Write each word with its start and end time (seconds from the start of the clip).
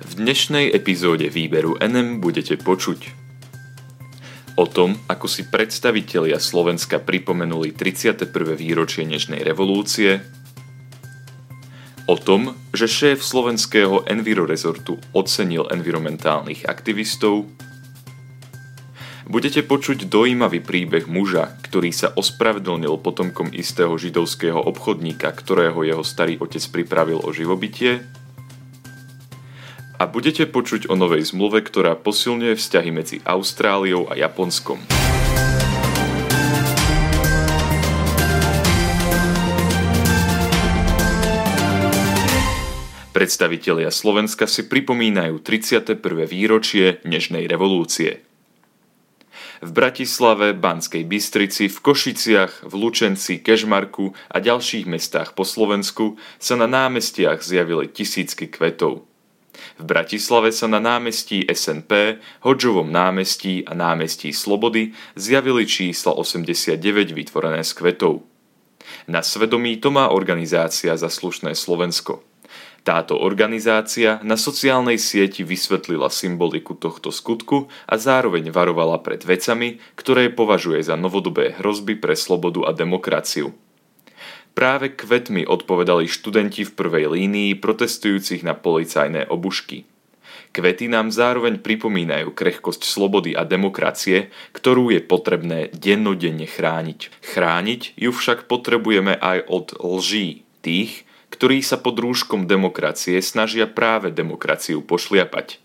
V 0.00 0.16
dnešnej 0.16 0.72
epizóde 0.72 1.28
výberu 1.28 1.76
NM 1.76 2.24
budete 2.24 2.56
počuť 2.56 3.12
o 4.56 4.64
tom, 4.64 4.96
ako 5.12 5.28
si 5.28 5.44
predstavitelia 5.44 6.40
Slovenska 6.40 6.96
pripomenuli 6.96 7.76
31. 7.76 8.32
výročie 8.56 9.04
Nežnej 9.04 9.44
revolúcie, 9.44 10.24
o 12.08 12.16
tom, 12.16 12.56
že 12.72 12.88
šéf 12.88 13.20
slovenského 13.20 14.08
Enviro 14.08 14.48
rezortu 14.48 14.96
ocenil 15.12 15.68
environmentálnych 15.68 16.64
aktivistov, 16.64 17.44
budete 19.28 19.60
počuť 19.60 20.08
dojímavý 20.08 20.64
príbeh 20.64 21.04
muža, 21.12 21.60
ktorý 21.60 21.92
sa 21.92 22.08
ospravedlnil 22.16 22.96
potomkom 23.04 23.52
istého 23.52 23.92
židovského 24.00 24.64
obchodníka, 24.64 25.28
ktorého 25.28 25.76
jeho 25.84 26.02
starý 26.02 26.40
otec 26.40 26.64
pripravil 26.72 27.20
o 27.20 27.30
živobytie, 27.36 28.00
a 30.00 30.08
budete 30.08 30.48
počuť 30.48 30.88
o 30.88 30.96
novej 30.96 31.28
zmluve, 31.28 31.60
ktorá 31.60 31.92
posilňuje 31.92 32.56
vzťahy 32.56 32.90
medzi 32.90 33.16
Austráliou 33.20 34.08
a 34.08 34.16
Japonskom. 34.16 34.80
Predstavitelia 43.12 43.92
Slovenska 43.92 44.48
si 44.48 44.64
pripomínajú 44.64 45.44
31. 45.44 46.00
výročie 46.24 47.04
Nežnej 47.04 47.44
revolúcie. 47.44 48.24
V 49.60 49.70
Bratislave, 49.76 50.56
Banskej 50.56 51.04
Bystrici, 51.04 51.68
v 51.68 51.76
Košiciach, 51.84 52.64
v 52.64 52.72
Lučenci, 52.80 53.44
Kežmarku 53.44 54.16
a 54.32 54.40
ďalších 54.40 54.88
mestách 54.88 55.36
po 55.36 55.44
Slovensku 55.44 56.16
sa 56.40 56.56
na 56.56 56.64
námestiach 56.64 57.44
zjavili 57.44 57.92
tisícky 57.92 58.48
kvetov– 58.48 59.04
v 59.78 59.84
Bratislave 59.84 60.52
sa 60.52 60.68
na 60.68 60.78
námestí 60.78 61.44
SNP, 61.48 62.20
Hodžovom 62.44 62.88
námestí 62.88 63.64
a 63.64 63.72
námestí 63.76 64.32
Slobody 64.32 64.92
zjavili 65.16 65.66
čísla 65.66 66.16
89 66.16 66.76
vytvorené 67.12 67.64
z 67.64 67.72
kvetov. 67.76 68.24
Na 69.06 69.20
svedomí 69.22 69.76
to 69.78 69.92
má 69.92 70.10
organizácia 70.10 70.96
za 70.96 71.08
slušné 71.12 71.54
Slovensko. 71.54 72.24
Táto 72.80 73.20
organizácia 73.20 74.24
na 74.24 74.40
sociálnej 74.40 74.96
sieti 74.96 75.44
vysvetlila 75.44 76.08
symboliku 76.08 76.72
tohto 76.72 77.12
skutku 77.12 77.68
a 77.84 78.00
zároveň 78.00 78.48
varovala 78.48 79.04
pred 79.04 79.20
vecami, 79.20 79.84
ktoré 80.00 80.32
považuje 80.32 80.80
za 80.80 80.96
novodobé 80.96 81.60
hrozby 81.60 82.00
pre 82.00 82.16
slobodu 82.16 82.64
a 82.64 82.72
demokraciu. 82.72 83.52
Práve 84.52 84.92
kvetmi 84.92 85.46
odpovedali 85.46 86.10
študenti 86.10 86.66
v 86.66 86.74
prvej 86.74 87.06
línii 87.14 87.56
protestujúcich 87.58 88.42
na 88.42 88.52
policajné 88.52 89.30
obušky. 89.30 89.86
Kvety 90.50 90.90
nám 90.90 91.14
zároveň 91.14 91.62
pripomínajú 91.62 92.34
krehkosť 92.34 92.82
slobody 92.82 93.38
a 93.38 93.46
demokracie, 93.46 94.34
ktorú 94.50 94.90
je 94.90 94.98
potrebné 94.98 95.70
dennodenne 95.70 96.42
chrániť. 96.42 97.22
Chrániť 97.22 97.94
ju 97.94 98.10
však 98.10 98.50
potrebujeme 98.50 99.14
aj 99.14 99.46
od 99.46 99.66
lží 99.78 100.42
tých, 100.66 101.06
ktorí 101.30 101.62
sa 101.62 101.78
pod 101.78 102.02
rúškom 102.02 102.50
demokracie 102.50 103.22
snažia 103.22 103.70
práve 103.70 104.10
demokraciu 104.10 104.82
pošliapať. 104.82 105.62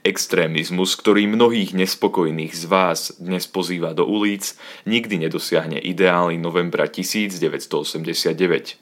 Extrémizmus, 0.00 0.96
ktorý 0.96 1.28
mnohých 1.28 1.76
nespokojných 1.76 2.56
z 2.56 2.64
vás 2.72 3.20
dnes 3.20 3.44
pozýva 3.44 3.92
do 3.92 4.08
ulic, 4.08 4.56
nikdy 4.88 5.28
nedosiahne 5.28 5.76
ideály 5.76 6.40
novembra 6.40 6.88
1989. 6.88 8.80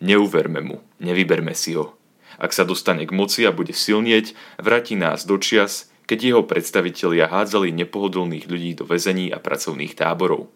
Neuverme 0.00 0.60
mu, 0.64 0.80
nevyberme 0.96 1.52
si 1.52 1.76
ho. 1.76 1.92
Ak 2.40 2.56
sa 2.56 2.64
dostane 2.64 3.04
k 3.04 3.12
moci 3.12 3.44
a 3.44 3.52
bude 3.52 3.76
silnieť, 3.76 4.32
vráti 4.56 4.96
nás 4.96 5.28
do 5.28 5.36
čias, 5.36 5.92
keď 6.08 6.18
jeho 6.24 6.42
predstavitelia 6.48 7.28
hádzali 7.28 7.68
nepohodlných 7.76 8.48
ľudí 8.48 8.80
do 8.80 8.88
väzení 8.88 9.28
a 9.28 9.36
pracovných 9.36 9.92
táborov. 9.92 10.48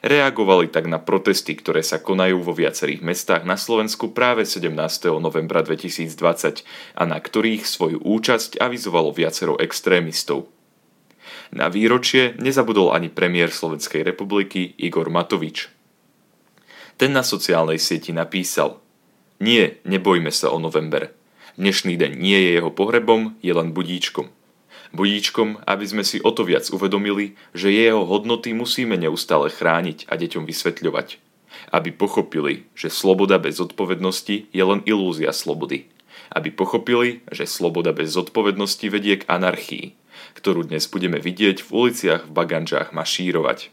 Reagovali 0.00 0.72
tak 0.72 0.88
na 0.88 0.96
protesty, 0.96 1.52
ktoré 1.52 1.84
sa 1.84 2.00
konajú 2.00 2.40
vo 2.40 2.56
viacerých 2.56 3.04
mestách 3.04 3.42
na 3.44 3.60
Slovensku 3.60 4.16
práve 4.16 4.48
17. 4.48 4.72
novembra 5.20 5.60
2020 5.60 6.64
a 6.96 7.02
na 7.04 7.18
ktorých 7.20 7.68
svoju 7.68 8.00
účasť 8.00 8.58
avizovalo 8.58 9.12
viacero 9.12 9.60
extrémistov. 9.60 10.48
Na 11.50 11.68
výročie 11.68 12.38
nezabudol 12.38 12.96
ani 12.96 13.12
premiér 13.12 13.52
Slovenskej 13.52 14.06
republiky 14.06 14.74
Igor 14.80 15.10
Matovič. 15.12 15.68
Ten 16.96 17.12
na 17.12 17.26
sociálnej 17.26 17.80
sieti 17.80 18.16
napísal 18.16 18.80
Nie, 19.42 19.82
nebojme 19.84 20.32
sa 20.32 20.48
o 20.52 20.58
november. 20.60 21.12
Dnešný 21.60 22.00
deň 22.00 22.12
nie 22.16 22.38
je 22.38 22.50
jeho 22.56 22.72
pohrebom, 22.72 23.36
je 23.44 23.52
len 23.52 23.76
budíčkom 23.76 24.39
budíčkom, 24.92 25.62
aby 25.66 25.84
sme 25.86 26.02
si 26.06 26.18
o 26.22 26.30
to 26.34 26.42
viac 26.46 26.66
uvedomili, 26.70 27.38
že 27.54 27.70
jeho 27.70 28.02
hodnoty 28.06 28.54
musíme 28.54 28.98
neustále 28.98 29.50
chrániť 29.50 30.10
a 30.10 30.18
deťom 30.18 30.46
vysvetľovať. 30.46 31.18
Aby 31.70 31.90
pochopili, 31.94 32.66
že 32.74 32.90
sloboda 32.90 33.38
bez 33.38 33.58
zodpovednosti 33.58 34.50
je 34.50 34.62
len 34.64 34.80
ilúzia 34.86 35.30
slobody. 35.30 35.86
Aby 36.30 36.54
pochopili, 36.54 37.22
že 37.30 37.46
sloboda 37.46 37.90
bez 37.94 38.14
zodpovednosti 38.14 38.86
vedie 38.90 39.18
k 39.18 39.26
anarchii, 39.26 39.94
ktorú 40.38 40.66
dnes 40.66 40.86
budeme 40.86 41.18
vidieť 41.18 41.62
v 41.62 41.68
uliciach 41.70 42.26
v 42.26 42.34
Baganžách 42.34 42.94
mašírovať. 42.94 43.70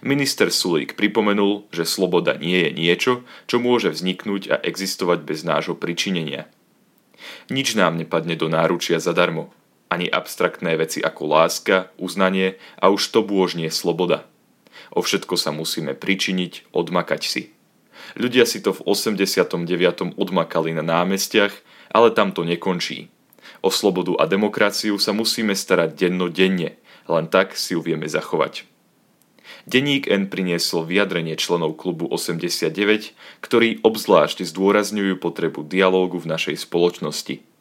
Minister 0.00 0.48
Sulík 0.48 0.96
pripomenul, 0.96 1.68
že 1.70 1.84
sloboda 1.84 2.34
nie 2.40 2.66
je 2.66 2.70
niečo, 2.72 3.12
čo 3.44 3.60
môže 3.60 3.92
vzniknúť 3.92 4.42
a 4.50 4.56
existovať 4.64 5.22
bez 5.22 5.44
nášho 5.44 5.76
pričinenia. 5.76 6.48
Nič 7.52 7.76
nám 7.76 7.96
nepadne 8.00 8.34
do 8.34 8.48
náručia 8.50 8.98
zadarmo, 8.98 9.52
ani 9.88 10.10
abstraktné 10.10 10.74
veci 10.76 10.98
ako 10.98 11.22
láska, 11.30 11.94
uznanie 11.98 12.58
a 12.78 12.90
už 12.90 13.02
to 13.14 13.20
bôžnie 13.22 13.70
sloboda. 13.70 14.26
O 14.90 15.02
všetko 15.02 15.34
sa 15.38 15.54
musíme 15.54 15.94
pričiniť, 15.94 16.70
odmakať 16.74 17.22
si. 17.22 17.42
Ľudia 18.14 18.46
si 18.46 18.62
to 18.62 18.76
v 18.76 18.84
89. 18.86 20.14
odmakali 20.14 20.70
na 20.76 20.84
námestiach, 20.84 21.52
ale 21.90 22.12
tam 22.12 22.30
to 22.30 22.44
nekončí. 22.44 23.08
O 23.64 23.72
slobodu 23.72 24.14
a 24.20 24.28
demokraciu 24.28 24.98
sa 25.00 25.16
musíme 25.16 25.56
starať 25.56 25.96
dennodenne, 25.96 26.78
len 27.06 27.24
tak 27.30 27.56
si 27.56 27.74
ju 27.74 27.80
vieme 27.82 28.06
zachovať. 28.06 28.68
Denník 29.66 30.06
N 30.06 30.30
priniesol 30.30 30.86
vyjadrenie 30.86 31.34
členov 31.34 31.74
klubu 31.74 32.06
89, 32.06 33.14
ktorí 33.42 33.82
obzvlášť 33.82 34.46
zdôrazňujú 34.46 35.18
potrebu 35.18 35.66
dialógu 35.66 36.22
v 36.22 36.30
našej 36.30 36.62
spoločnosti– 36.62 37.42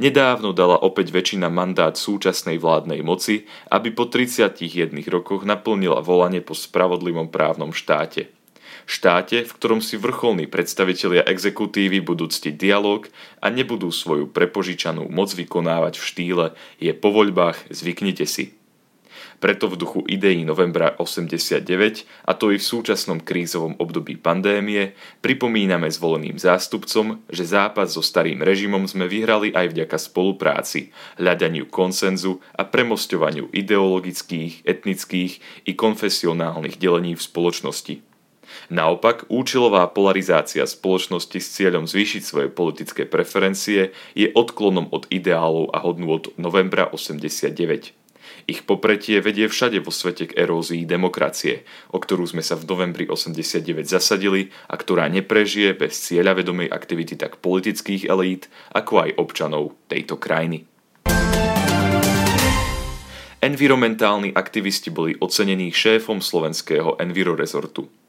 Nedávno 0.00 0.56
dala 0.56 0.80
opäť 0.80 1.12
väčšina 1.12 1.52
mandát 1.52 1.94
súčasnej 1.94 2.56
vládnej 2.56 3.04
moci, 3.04 3.44
aby 3.68 3.92
po 3.92 4.08
31 4.08 4.90
rokoch 5.12 5.44
naplnila 5.44 6.00
volanie 6.00 6.40
po 6.40 6.56
spravodlivom 6.56 7.28
právnom 7.28 7.74
štáte. 7.76 8.32
Štáte, 8.82 9.46
v 9.46 9.52
ktorom 9.52 9.78
si 9.78 9.94
vrcholní 9.94 10.50
predstavitelia 10.50 11.22
exekutívy 11.22 12.02
budú 12.02 12.26
ctiť 12.26 12.54
dialog 12.58 13.06
a 13.38 13.46
nebudú 13.46 13.94
svoju 13.94 14.26
prepožičanú 14.26 15.06
moc 15.06 15.30
vykonávať 15.30 16.02
v 16.02 16.04
štýle 16.04 16.46
je 16.82 16.92
po 16.96 17.14
voľbách, 17.14 17.70
zvyknite 17.70 18.26
si. 18.26 18.61
Preto 19.42 19.66
v 19.66 19.74
duchu 19.74 20.00
ideí 20.06 20.46
novembra 20.46 20.94
89, 21.02 21.66
a 22.30 22.32
to 22.38 22.54
i 22.54 22.62
v 22.62 22.62
súčasnom 22.62 23.18
krízovom 23.18 23.74
období 23.74 24.14
pandémie, 24.14 24.94
pripomíname 25.18 25.90
zvoleným 25.90 26.38
zástupcom, 26.38 27.18
že 27.26 27.50
zápas 27.50 27.90
so 27.90 28.06
starým 28.06 28.38
režimom 28.38 28.86
sme 28.86 29.10
vyhrali 29.10 29.50
aj 29.50 29.74
vďaka 29.74 29.98
spolupráci, 29.98 30.94
hľadaniu 31.18 31.66
konsenzu 31.66 32.38
a 32.54 32.62
premostovaniu 32.62 33.50
ideologických, 33.50 34.62
etnických 34.62 35.66
i 35.66 35.72
konfesionálnych 35.74 36.78
delení 36.78 37.18
v 37.18 37.26
spoločnosti. 37.26 37.94
Naopak, 38.70 39.26
účelová 39.26 39.90
polarizácia 39.90 40.62
spoločnosti 40.70 41.42
s 41.42 41.48
cieľom 41.58 41.90
zvýšiť 41.90 42.22
svoje 42.22 42.46
politické 42.46 43.10
preferencie 43.10 43.90
je 44.14 44.30
odklonom 44.30 44.86
od 44.94 45.10
ideálov 45.10 45.74
a 45.74 45.82
hodnú 45.82 46.14
od 46.14 46.30
novembra 46.38 46.86
89. 46.94 48.01
Ich 48.50 48.66
popretie 48.66 49.22
vedie 49.22 49.46
všade 49.46 49.78
vo 49.78 49.94
svete 49.94 50.30
k 50.30 50.36
erózii 50.42 50.82
demokracie, 50.82 51.62
o 51.94 52.02
ktorú 52.02 52.26
sme 52.26 52.42
sa 52.42 52.58
v 52.58 52.66
novembri 52.66 53.06
89 53.06 53.86
zasadili 53.86 54.50
a 54.66 54.74
ktorá 54.74 55.06
neprežije 55.06 55.78
bez 55.78 55.94
cieľavedomej 56.10 56.68
aktivity 56.70 57.14
tak 57.14 57.38
politických 57.38 58.10
elít, 58.10 58.50
ako 58.74 59.06
aj 59.06 59.10
občanov 59.18 59.78
tejto 59.86 60.18
krajiny. 60.18 60.66
Environmentálni 63.42 64.30
aktivisti 64.38 64.94
boli 64.94 65.18
ocenení 65.18 65.74
šéfom 65.74 66.22
slovenského 66.22 66.94
Enviro 67.02 67.34
rezortu. 67.34 68.01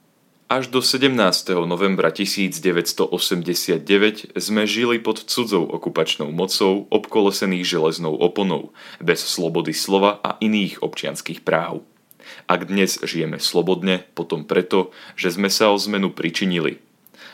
Až 0.54 0.70
do 0.70 0.86
17. 0.86 1.18
novembra 1.66 2.14
1989 2.14 4.38
sme 4.38 4.70
žili 4.70 5.02
pod 5.02 5.26
cudzou 5.26 5.66
okupačnou 5.66 6.30
mocou 6.30 6.86
obkolesených 6.94 7.66
železnou 7.66 8.14
oponou, 8.14 8.70
bez 9.02 9.26
slobody 9.26 9.74
slova 9.74 10.22
a 10.22 10.38
iných 10.38 10.86
občianských 10.86 11.42
práv. 11.42 11.82
Ak 12.46 12.70
dnes 12.70 13.02
žijeme 13.02 13.42
slobodne, 13.42 14.06
potom 14.14 14.46
preto, 14.46 14.94
že 15.18 15.34
sme 15.34 15.50
sa 15.50 15.74
o 15.74 15.78
zmenu 15.82 16.14
pričinili. 16.14 16.78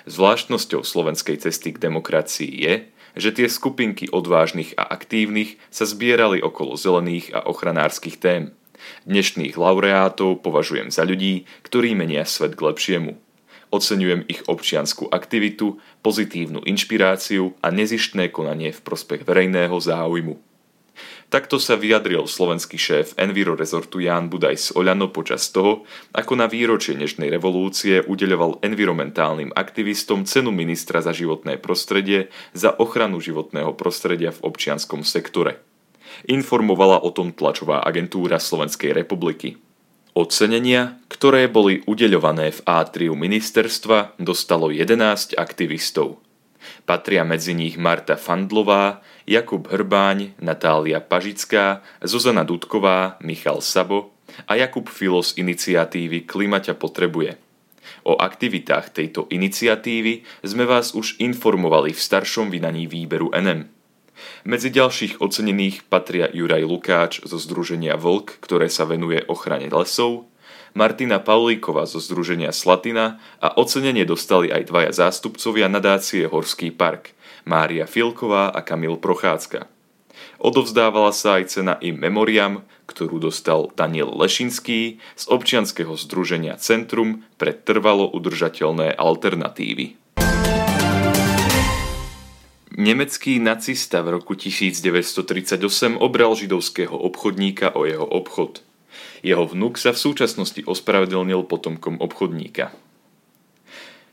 Zvláštnosťou 0.07 0.88
slovenskej 0.88 1.44
cesty 1.44 1.75
k 1.75 1.92
demokracii 1.92 2.48
je, 2.48 2.88
že 3.19 3.36
tie 3.36 3.51
skupinky 3.51 4.07
odvážnych 4.07 4.80
a 4.80 4.95
aktívnych 4.95 5.60
sa 5.68 5.83
zbierali 5.83 6.39
okolo 6.39 6.80
zelených 6.80 7.36
a 7.36 7.44
ochranárskych 7.51 8.15
tém. 8.15 8.56
Dnešných 9.07 9.55
laureátov 9.55 10.43
považujem 10.43 10.91
za 10.91 11.07
ľudí, 11.07 11.47
ktorí 11.65 11.95
menia 11.95 12.23
svet 12.23 12.55
k 12.57 12.65
lepšiemu. 12.67 13.17
Oceňujem 13.69 14.25
ich 14.25 14.41
občianskú 14.49 15.13
aktivitu, 15.13 15.77
pozitívnu 16.01 16.65
inšpiráciu 16.65 17.53
a 17.61 17.69
nezištné 17.69 18.33
konanie 18.33 18.73
v 18.73 18.81
prospech 18.81 19.29
verejného 19.29 19.77
záujmu. 19.77 20.41
Takto 21.29 21.61
sa 21.61 21.77
vyjadril 21.77 22.25
slovenský 22.25 22.81
šéf 22.81 23.13
Enviro 23.13 23.53
rezortu 23.53 24.01
Jan 24.01 24.33
Budaj 24.33 24.57
z 24.57 24.67
Oľano 24.73 25.13
počas 25.13 25.53
toho, 25.53 25.85
ako 26.09 26.33
na 26.33 26.49
výročie 26.49 26.97
dnešnej 26.97 27.29
revolúcie 27.29 28.01
udeľoval 28.01 28.65
environmentálnym 28.65 29.53
aktivistom 29.53 30.25
cenu 30.25 30.49
ministra 30.49 31.05
za 31.05 31.13
životné 31.13 31.61
prostredie 31.61 32.33
za 32.57 32.73
ochranu 32.73 33.21
životného 33.21 33.77
prostredia 33.77 34.33
v 34.33 34.41
občianskom 34.41 35.05
sektore. 35.05 35.69
Informovala 36.27 37.01
o 37.01 37.09
tom 37.13 37.33
tlačová 37.33 37.83
agentúra 37.83 38.38
Slovenskej 38.38 38.94
republiky. 38.94 39.57
Ocenenia, 40.17 41.00
ktoré 41.07 41.47
boli 41.47 41.85
udeľované 41.85 42.51
v 42.51 42.59
átriu 42.65 43.13
ministerstva, 43.15 44.19
dostalo 44.19 44.73
11 44.73 45.38
aktivistov– 45.38 46.17
Patria 46.85 47.23
medzi 47.23 47.56
nich 47.56 47.77
Marta 47.79 48.15
Fandlová, 48.19 49.01
Jakub 49.29 49.69
Hrbáň, 49.69 50.39
Natália 50.41 51.00
Pažická, 51.00 51.81
Zuzana 52.03 52.44
Dudková, 52.44 53.17
Michal 53.21 53.62
Sabo 53.62 54.12
a 54.50 54.55
Jakub 54.57 54.89
Filo 54.89 55.23
z 55.23 55.38
iniciatívy 55.39 56.25
Klimaťa 56.25 56.75
potrebuje. 56.75 57.38
O 58.05 58.15
aktivitách 58.15 58.94
tejto 58.94 59.25
iniciatívy 59.29 60.23
sme 60.45 60.63
vás 60.65 60.94
už 60.94 61.17
informovali 61.19 61.94
v 61.94 62.00
staršom 62.00 62.53
vydaní 62.53 62.85
výberu 62.85 63.33
NM. 63.33 63.78
Medzi 64.48 64.69
ďalších 64.74 65.19
ocenených 65.19 65.88
patria 65.88 66.31
Juraj 66.31 66.63
Lukáč 66.63 67.13
zo 67.25 67.38
Združenia 67.38 68.00
Vlk, 68.00 68.39
ktoré 68.39 68.71
sa 68.71 68.88
venuje 68.88 69.24
ochrane 69.27 69.68
lesov, 69.68 70.30
Martina 70.77 71.18
Paulíková 71.18 71.89
zo 71.89 71.98
Združenia 71.98 72.54
Slatina 72.54 73.18
a 73.42 73.57
ocenenie 73.57 74.06
dostali 74.06 74.54
aj 74.54 74.69
dvaja 74.69 74.92
zástupcovia 74.94 75.66
nadácie 75.66 76.30
Horský 76.30 76.69
park, 76.69 77.18
Mária 77.45 77.89
Filková 77.89 78.54
a 78.54 78.62
Kamil 78.62 79.01
Prochádzka. 79.01 79.66
Odovzdávala 80.39 81.12
sa 81.12 81.42
aj 81.42 81.51
cena 81.51 81.74
im 81.83 82.00
Memoriam, 82.00 82.63
ktorú 82.88 83.19
dostal 83.19 83.69
Daniel 83.75 84.13
Lešinský 84.15 84.98
z 84.98 85.24
občianskeho 85.27 85.94
združenia 86.00 86.56
Centrum 86.57 87.27
pre 87.36 87.51
trvalo 87.51 88.07
udržateľné 88.10 88.95
alternatívy. 88.95 90.00
Nemecký 92.79 93.43
nacista 93.43 93.99
v 93.99 94.23
roku 94.23 94.39
1938 94.39 95.99
obral 95.99 96.31
židovského 96.31 96.95
obchodníka 96.95 97.75
o 97.75 97.83
jeho 97.83 98.07
obchod– 98.07 98.63
jeho 99.21 99.43
vnuk 99.43 99.75
sa 99.75 99.91
v 99.91 99.99
súčasnosti 99.99 100.61
ospravedlnil 100.63 101.43
potomkom 101.47 101.99
obchodníka. 101.99 102.71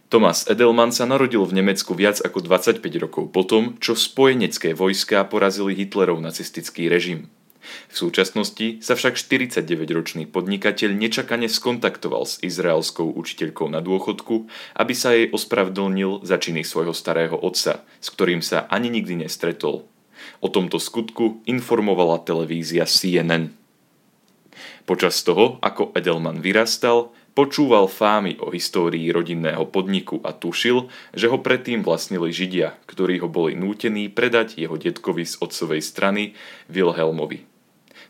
Thomas 0.06 0.46
Edelman 0.46 0.94
sa 0.94 1.02
narodil 1.02 1.42
v 1.42 1.62
Nemecku 1.62 1.90
viac 1.98 2.22
ako 2.22 2.38
25 2.38 2.78
rokov 3.02 3.24
potom, 3.34 3.74
čo 3.82 3.98
spojenecké 3.98 4.70
vojská 4.70 5.26
porazili 5.26 5.74
Hitlerov 5.74 6.22
nacistický 6.22 6.86
režim. 6.86 7.26
V 7.90 7.94
súčasnosti 7.94 8.80
sa 8.82 8.94
však 8.94 9.18
49-ročný 9.18 10.28
podnikateľ 10.30 10.90
nečakane 10.94 11.46
skontaktoval 11.50 12.26
s 12.26 12.40
izraelskou 12.42 13.10
učiteľkou 13.14 13.70
na 13.70 13.82
dôchodku, 13.82 14.48
aby 14.76 14.94
sa 14.94 15.14
jej 15.14 15.30
ospravedlnil 15.30 16.26
za 16.26 16.36
činy 16.40 16.62
svojho 16.62 16.92
starého 16.92 17.36
otca, 17.38 17.82
s 17.98 18.08
ktorým 18.12 18.40
sa 18.40 18.64
ani 18.70 18.90
nikdy 18.90 19.26
nestretol. 19.26 19.88
O 20.40 20.48
tomto 20.48 20.80
skutku 20.80 21.44
informovala 21.44 22.22
televízia 22.24 22.84
CNN. 22.88 23.52
Počas 24.86 25.20
toho, 25.26 25.58
ako 25.60 25.92
Edelman 25.98 26.40
vyrastal, 26.40 27.12
počúval 27.36 27.84
fámy 27.84 28.40
o 28.40 28.48
histórii 28.48 29.12
rodinného 29.12 29.68
podniku 29.68 30.24
a 30.24 30.32
tušil, 30.32 30.88
že 31.12 31.28
ho 31.28 31.36
predtým 31.36 31.84
vlastnili 31.84 32.32
Židia, 32.32 32.80
ktorí 32.88 33.20
ho 33.20 33.28
boli 33.28 33.52
nútení 33.52 34.08
predať 34.08 34.56
jeho 34.56 34.80
detkovi 34.80 35.28
z 35.28 35.36
otcovej 35.44 35.84
strany 35.84 36.32
Wilhelmovi. 36.72 37.55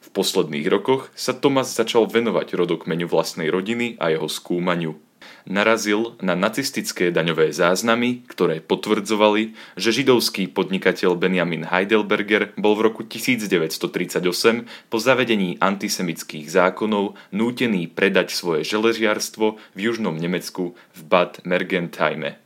V 0.06 0.08
posledných 0.14 0.70
rokoch 0.70 1.10
sa 1.18 1.34
Tomas 1.34 1.74
začal 1.74 2.06
venovať 2.06 2.54
rodokmeňu 2.54 3.10
vlastnej 3.10 3.50
rodiny 3.50 3.98
a 3.98 4.14
jeho 4.14 4.30
skúmaniu– 4.30 4.94
narazil 5.46 6.18
na 6.18 6.34
nacistické 6.34 7.14
daňové 7.14 7.54
záznamy, 7.54 8.26
ktoré 8.26 8.58
potvrdzovali, 8.60 9.54
že 9.78 9.94
židovský 9.94 10.50
podnikateľ 10.50 11.14
Benjamin 11.14 11.66
Heidelberger 11.66 12.52
bol 12.58 12.74
v 12.74 12.90
roku 12.90 13.02
1938 13.06 14.66
po 14.90 14.96
zavedení 14.98 15.56
antisemických 15.62 16.50
zákonov 16.50 17.14
nútený 17.30 17.86
predať 17.90 18.34
svoje 18.34 18.66
želežiarstvo 18.66 19.56
v 19.56 19.78
južnom 19.78 20.18
Nemecku 20.18 20.74
v 20.92 21.00
Bad 21.06 21.40
Mergentheime. 21.46 22.42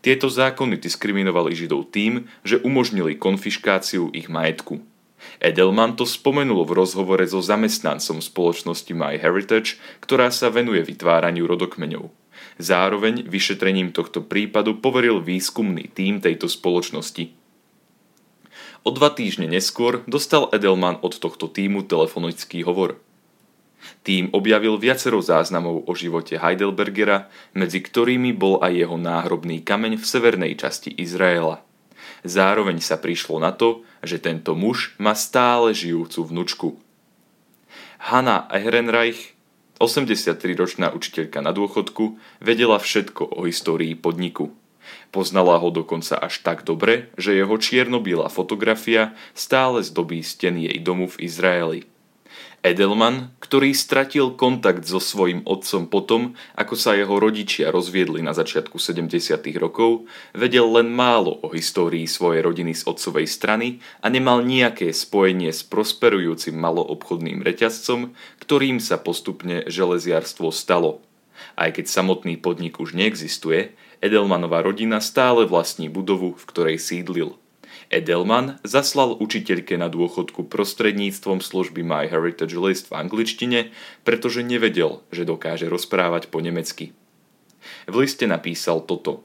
Tieto 0.00 0.30
zákony 0.30 0.78
diskriminovali 0.78 1.52
Židov 1.52 1.90
tým, 1.90 2.30
že 2.46 2.62
umožnili 2.62 3.18
konfiškáciu 3.18 4.14
ich 4.14 4.30
majetku. 4.30 4.93
Edelman 5.40 5.96
to 5.98 6.06
spomenul 6.06 6.64
v 6.68 6.84
rozhovore 6.84 7.24
so 7.26 7.42
zamestnancom 7.42 8.22
spoločnosti 8.22 8.92
MyHeritage, 8.92 9.80
ktorá 10.04 10.28
sa 10.30 10.52
venuje 10.52 10.84
vytváraniu 10.84 11.48
rodokmeňov. 11.48 12.12
Zároveň 12.60 13.26
vyšetrením 13.26 13.90
tohto 13.90 14.22
prípadu 14.22 14.78
poveril 14.78 15.18
výskumný 15.18 15.90
tím 15.90 16.22
tejto 16.22 16.46
spoločnosti. 16.46 17.34
O 18.84 18.92
dva 18.92 19.08
týždne 19.08 19.48
neskôr 19.48 20.04
dostal 20.04 20.52
Edelman 20.52 21.00
od 21.00 21.16
tohto 21.16 21.48
týmu 21.48 21.88
telefonický 21.88 22.68
hovor. 22.68 23.00
Tým 24.04 24.28
objavil 24.36 24.76
viacero 24.76 25.24
záznamov 25.24 25.88
o 25.88 25.92
živote 25.96 26.36
Heidelbergera, 26.36 27.32
medzi 27.56 27.80
ktorými 27.80 28.36
bol 28.36 28.60
aj 28.60 28.72
jeho 28.76 28.96
náhrobný 29.00 29.64
kameň 29.64 29.96
v 29.96 30.04
severnej 30.04 30.52
časti 30.60 30.92
Izraela. 30.92 31.63
Zároveň 32.24 32.80
sa 32.80 32.96
prišlo 32.96 33.36
na 33.36 33.52
to, 33.52 33.84
že 34.00 34.16
tento 34.16 34.56
muž 34.56 34.96
má 34.96 35.12
stále 35.12 35.76
žijúcu 35.76 36.20
vnučku. 36.24 36.68
Hanna 38.00 38.48
Ehrenreich 38.48 39.36
83-ročná 39.76 40.96
učiteľka 40.96 41.44
na 41.44 41.52
dôchodku 41.52 42.16
vedela 42.40 42.80
všetko 42.80 43.28
o 43.28 43.44
histórii 43.44 43.92
podniku. 43.92 44.56
Poznala 45.12 45.60
ho 45.60 45.68
dokonca 45.68 46.16
až 46.16 46.40
tak 46.40 46.64
dobre, 46.64 47.12
že 47.16 47.36
jeho 47.36 47.56
čierno 47.60 48.00
fotografia 48.28 49.16
stále 49.32 49.84
zdobí 49.84 50.20
steny 50.20 50.68
jej 50.68 50.78
domu 50.80 51.08
v 51.08 51.28
Izraeli. 51.28 51.80
Edelman, 52.64 53.36
ktorý 53.44 53.76
stratil 53.76 54.32
kontakt 54.40 54.88
so 54.88 54.96
svojím 54.96 55.44
otcom 55.44 55.84
potom, 55.84 56.32
ako 56.56 56.72
sa 56.80 56.96
jeho 56.96 57.20
rodičia 57.20 57.68
rozviedli 57.68 58.24
na 58.24 58.32
začiatku 58.32 58.80
70. 58.80 59.36
rokov, 59.60 60.08
vedel 60.32 60.64
len 60.72 60.88
málo 60.88 61.44
o 61.44 61.52
histórii 61.52 62.08
svojej 62.08 62.40
rodiny 62.40 62.72
z 62.72 62.88
otcovej 62.88 63.28
strany 63.28 63.84
a 64.00 64.08
nemal 64.08 64.40
nejaké 64.40 64.96
spojenie 64.96 65.52
s 65.52 65.60
prosperujúcim 65.60 66.56
maloobchodným 66.56 67.44
reťazcom, 67.44 68.16
ktorým 68.40 68.80
sa 68.80 68.96
postupne 68.96 69.68
železiarstvo 69.68 70.48
stalo. 70.48 71.04
Aj 71.60 71.68
keď 71.68 71.84
samotný 71.84 72.40
podnik 72.40 72.80
už 72.80 72.96
neexistuje, 72.96 73.76
Edelmanová 74.00 74.64
rodina 74.64 75.04
stále 75.04 75.44
vlastní 75.44 75.92
budovu, 75.92 76.32
v 76.32 76.44
ktorej 76.48 76.80
sídlil– 76.80 77.36
Edelman 77.92 78.60
zaslal 78.64 79.16
učiteľke 79.18 79.76
na 79.76 79.92
dôchodku 79.92 80.48
prostredníctvom 80.48 81.44
služby 81.44 81.84
My 81.84 82.08
Heritage 82.08 82.56
List 82.56 82.88
v 82.88 83.04
angličtine, 83.04 83.74
pretože 84.06 84.46
nevedel, 84.46 85.04
že 85.12 85.28
dokáže 85.28 85.68
rozprávať 85.68 86.32
po 86.32 86.40
nemecky. 86.40 86.96
V 87.88 87.94
liste 88.00 88.24
napísal 88.28 88.84
toto. 88.84 89.24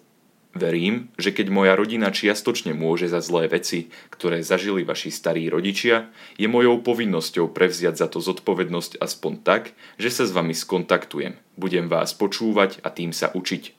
Verím, 0.50 1.14
že 1.14 1.30
keď 1.30 1.54
moja 1.54 1.78
rodina 1.78 2.10
čiastočne 2.10 2.74
môže 2.74 3.06
za 3.06 3.22
zlé 3.22 3.46
veci, 3.46 3.94
ktoré 4.10 4.42
zažili 4.42 4.82
vaši 4.82 5.14
starí 5.14 5.46
rodičia, 5.46 6.10
je 6.42 6.50
mojou 6.50 6.82
povinnosťou 6.82 7.54
prevziať 7.54 8.02
za 8.02 8.08
to 8.10 8.18
zodpovednosť 8.18 8.98
aspoň 8.98 9.34
tak, 9.46 9.64
že 10.02 10.10
sa 10.10 10.26
s 10.26 10.34
vami 10.34 10.58
skontaktujem, 10.58 11.38
budem 11.54 11.86
vás 11.86 12.18
počúvať 12.18 12.82
a 12.82 12.90
tým 12.90 13.14
sa 13.14 13.30
učiť. 13.30 13.79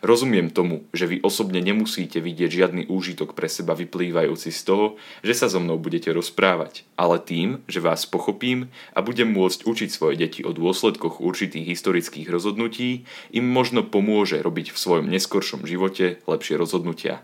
Rozumiem 0.00 0.48
tomu, 0.48 0.88
že 0.96 1.04
vy 1.04 1.20
osobne 1.20 1.60
nemusíte 1.60 2.24
vidieť 2.24 2.50
žiadny 2.50 2.82
úžitok 2.88 3.36
pre 3.36 3.52
seba 3.52 3.76
vyplývajúci 3.76 4.48
z 4.48 4.60
toho, 4.64 4.86
že 5.20 5.36
sa 5.36 5.52
so 5.52 5.60
mnou 5.60 5.76
budete 5.76 6.08
rozprávať, 6.08 6.88
ale 6.96 7.20
tým, 7.20 7.60
že 7.68 7.84
vás 7.84 8.08
pochopím 8.08 8.72
a 8.96 9.04
budem 9.04 9.28
môcť 9.28 9.68
učiť 9.68 9.88
svoje 9.92 10.16
deti 10.16 10.40
o 10.40 10.56
dôsledkoch 10.56 11.20
určitých 11.20 11.76
historických 11.76 12.32
rozhodnutí, 12.32 13.04
im 13.36 13.44
možno 13.44 13.84
pomôže 13.84 14.40
robiť 14.40 14.72
v 14.72 14.80
svojom 14.80 15.06
neskoršom 15.12 15.68
živote 15.68 16.24
lepšie 16.24 16.56
rozhodnutia. 16.56 17.20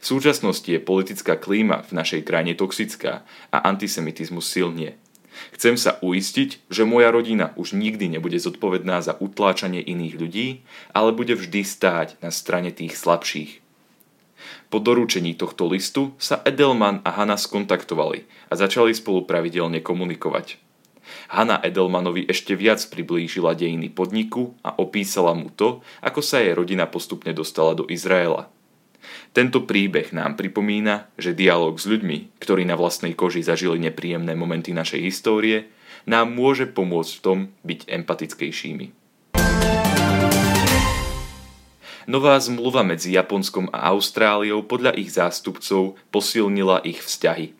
V 0.00 0.04
súčasnosti 0.04 0.66
je 0.66 0.80
politická 0.82 1.38
klíma 1.38 1.86
v 1.86 1.92
našej 2.00 2.26
krajine 2.26 2.56
toxická 2.58 3.22
a 3.54 3.58
antisemitizmus 3.68 4.48
silnie. 4.48 4.98
Chcem 5.54 5.74
sa 5.78 5.98
uistiť, 6.00 6.70
že 6.70 6.88
moja 6.88 7.10
rodina 7.10 7.50
už 7.58 7.74
nikdy 7.74 8.08
nebude 8.12 8.38
zodpovedná 8.38 9.02
za 9.02 9.16
utláčanie 9.18 9.82
iných 9.82 10.14
ľudí, 10.18 10.48
ale 10.94 11.10
bude 11.10 11.34
vždy 11.34 11.66
stáť 11.66 12.20
na 12.22 12.30
strane 12.30 12.70
tých 12.70 12.94
slabších. 12.94 13.64
Po 14.68 14.78
doručení 14.78 15.32
tohto 15.32 15.66
listu 15.66 16.12
sa 16.20 16.44
Edelman 16.44 17.00
a 17.02 17.10
Hanna 17.16 17.40
skontaktovali 17.40 18.28
a 18.48 18.54
začali 18.54 18.92
spolu 18.92 19.24
pravidelne 19.24 19.80
komunikovať. 19.80 20.60
Hanna 21.32 21.60
Edelmanovi 21.64 22.28
ešte 22.28 22.52
viac 22.52 22.84
priblížila 22.92 23.56
dejiny 23.56 23.88
podniku 23.88 24.56
a 24.60 24.76
opísala 24.76 25.32
mu 25.32 25.48
to, 25.48 25.80
ako 26.04 26.20
sa 26.20 26.44
jej 26.44 26.52
rodina 26.52 26.84
postupne 26.84 27.32
dostala 27.32 27.72
do 27.72 27.88
Izraela. 27.88 28.52
Tento 29.36 29.66
príbeh 29.66 30.14
nám 30.14 30.38
pripomína, 30.38 31.10
že 31.20 31.36
dialog 31.36 31.76
s 31.76 31.84
ľuďmi, 31.84 32.40
ktorí 32.40 32.64
na 32.64 32.78
vlastnej 32.78 33.12
koži 33.12 33.44
zažili 33.44 33.76
nepríjemné 33.82 34.32
momenty 34.38 34.70
našej 34.72 35.00
histórie, 35.04 35.68
nám 36.08 36.32
môže 36.32 36.64
pomôcť 36.70 37.12
v 37.18 37.22
tom 37.22 37.38
byť 37.66 37.80
empatickejšími. 37.90 38.86
Nová 42.08 42.40
zmluva 42.40 42.80
medzi 42.80 43.12
Japonskom 43.12 43.68
a 43.68 43.92
Austráliou 43.92 44.64
podľa 44.64 44.96
ich 44.96 45.12
zástupcov 45.12 46.00
posilnila 46.08 46.80
ich 46.80 47.04
vzťahy. 47.04 47.57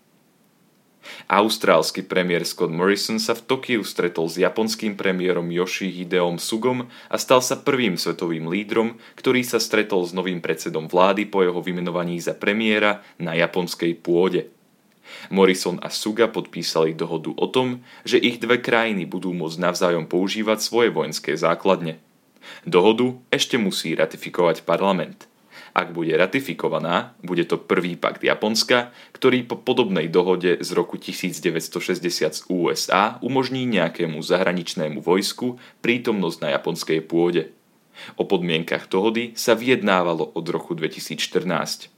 Austrálsky 1.28 2.04
premiér 2.04 2.44
Scott 2.48 2.72
Morrison 2.72 3.20
sa 3.20 3.36
v 3.36 3.44
Tokiu 3.44 3.82
stretol 3.84 4.26
s 4.26 4.40
japonským 4.40 4.96
premiérom 4.96 5.48
Yoshihideom 5.48 6.40
Sugom 6.40 6.88
a 7.08 7.16
stal 7.16 7.44
sa 7.44 7.60
prvým 7.60 8.00
svetovým 8.00 8.48
lídrom, 8.48 8.96
ktorý 9.18 9.44
sa 9.44 9.60
stretol 9.60 10.06
s 10.06 10.16
novým 10.16 10.40
predsedom 10.40 10.88
vlády 10.88 11.28
po 11.28 11.44
jeho 11.44 11.60
vymenovaní 11.60 12.18
za 12.18 12.32
premiéra 12.34 13.04
na 13.20 13.36
japonskej 13.36 13.98
pôde. 14.00 14.50
Morrison 15.32 15.80
a 15.80 15.88
Suga 15.88 16.28
podpísali 16.28 16.92
dohodu 16.92 17.32
o 17.32 17.46
tom, 17.48 17.80
že 18.04 18.20
ich 18.20 18.36
dve 18.40 18.60
krajiny 18.60 19.08
budú 19.08 19.32
môcť 19.32 19.56
navzájom 19.56 20.04
používať 20.04 20.60
svoje 20.60 20.92
vojenské 20.92 21.32
základne– 21.36 22.00
Dohodu 22.64 23.16
ešte 23.30 23.56
musí 23.60 23.94
ratifikovať 23.94 24.64
parlament. 24.64 25.28
Ak 25.78 25.94
bude 25.94 26.10
ratifikovaná, 26.10 27.14
bude 27.22 27.46
to 27.46 27.54
prvý 27.54 27.94
pakt 27.94 28.26
Japonska, 28.26 28.90
ktorý 29.14 29.46
po 29.46 29.54
podobnej 29.54 30.10
dohode 30.10 30.58
z 30.58 30.70
roku 30.74 30.98
1960 30.98 32.34
z 32.34 32.40
USA 32.50 33.22
umožní 33.22 33.62
nejakému 33.62 34.18
zahraničnému 34.18 34.98
vojsku 34.98 35.54
prítomnosť 35.78 36.38
na 36.42 36.48
japonskej 36.58 36.98
pôde. 37.06 37.54
O 38.18 38.26
podmienkach 38.26 38.90
dohody 38.90 39.38
sa 39.38 39.54
vyjednávalo 39.54 40.34
od 40.34 40.46
roku 40.50 40.74
2014. 40.74 41.94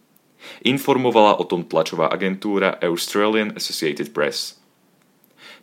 Informovala 0.69 1.41
o 1.41 1.49
tom 1.49 1.65
tlačová 1.65 2.13
agentúra 2.13 2.77
Australian 2.85 3.57
Associated 3.57 4.13
Press. 4.13 4.61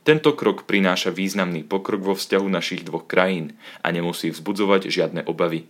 Tento 0.02 0.34
krok 0.34 0.66
prináša 0.66 1.14
významný 1.14 1.62
pokrok 1.70 2.02
vo 2.02 2.14
vzťahu 2.18 2.50
našich 2.50 2.82
dvoch 2.82 3.06
krajín 3.06 3.54
a 3.86 3.94
nemusí 3.94 4.34
vzbudzovať 4.34 4.90
žiadne 4.90 5.22
obavy. 5.30 5.70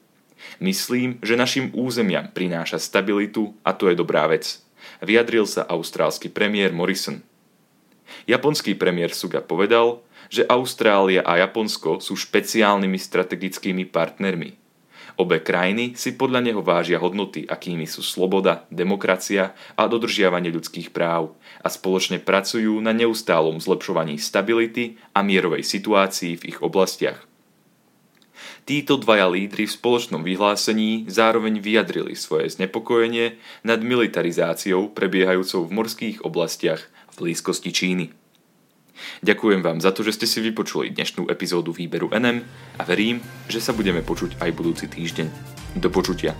Myslím, 0.62 1.18
že 1.22 1.40
našim 1.40 1.74
územiam 1.74 2.30
prináša 2.32 2.78
stabilitu 2.78 3.58
a 3.66 3.74
to 3.74 3.90
je 3.92 3.96
dobrá 3.98 4.26
vec. 4.30 4.62
Vyjadril 5.04 5.46
sa 5.46 5.66
austrálsky 5.68 6.32
premiér 6.32 6.74
Morrison. 6.74 7.22
Japonský 8.26 8.74
premiér 8.74 9.12
Suga 9.12 9.44
povedal, 9.44 10.00
že 10.32 10.48
Austrália 10.48 11.24
a 11.24 11.40
Japonsko 11.40 12.00
sú 12.00 12.16
špeciálnymi 12.16 12.98
strategickými 13.00 13.88
partnermi– 13.88 14.50
Obe 15.18 15.42
krajiny 15.42 15.98
si 15.98 16.14
podľa 16.14 16.46
neho 16.46 16.62
vážia 16.62 17.02
hodnoty, 17.02 17.50
akými 17.50 17.90
sú 17.90 18.06
sloboda, 18.06 18.70
demokracia 18.70 19.58
a 19.74 19.90
dodržiavanie 19.90 20.54
ľudských 20.54 20.94
práv 20.94 21.34
a 21.66 21.74
spoločne 21.74 22.22
pracujú 22.22 22.78
na 22.78 22.94
neustálom 22.94 23.58
zlepšovaní 23.58 24.22
stability 24.22 25.02
a 25.18 25.26
mierovej 25.26 25.66
situácii 25.66 26.38
v 26.38 26.54
ich 26.54 26.60
oblastiach. 26.62 27.26
Títo 28.68 29.00
dvaja 29.00 29.32
lídry 29.32 29.64
v 29.64 29.76
spoločnom 29.80 30.28
vyhlásení 30.28 31.08
zároveň 31.08 31.64
vyjadrili 31.64 32.20
svoje 32.20 32.52
znepokojenie 32.52 33.40
nad 33.64 33.80
militarizáciou 33.80 34.92
prebiehajúcou 34.92 35.64
v 35.64 35.72
morských 35.72 36.18
oblastiach 36.28 36.84
v 37.16 37.32
blízkosti 37.32 37.72
Číny. 37.72 38.12
Ďakujem 39.24 39.64
vám 39.64 39.80
za 39.80 39.96
to, 39.96 40.04
že 40.04 40.20
ste 40.20 40.28
si 40.28 40.44
vypočuli 40.44 40.92
dnešnú 40.92 41.32
epizódu 41.32 41.72
výberu 41.72 42.12
NM 42.12 42.44
a 42.76 42.84
verím, 42.84 43.24
že 43.48 43.64
sa 43.64 43.72
budeme 43.72 44.04
počuť 44.04 44.44
aj 44.44 44.52
budúci 44.52 44.92
týždeň. 44.92 45.32
Do 45.80 45.88
počutia. 45.88 46.36